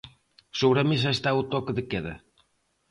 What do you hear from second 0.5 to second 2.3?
Sobre a mesa está o toque de queda.